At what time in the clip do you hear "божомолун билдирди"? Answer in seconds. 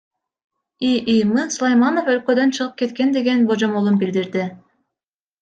3.53-4.49